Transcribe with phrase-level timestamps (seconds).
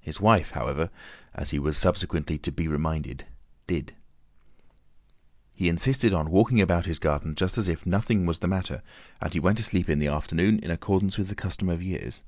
[0.00, 0.88] His wife, however,
[1.34, 3.26] as he was subsequently to be reminded,
[3.66, 3.94] did.
[5.52, 8.82] He insisted upon walking about his garden just as if nothing was the matter,
[9.20, 12.22] and he went to sleep in the afternoon in accordance with the custom of years.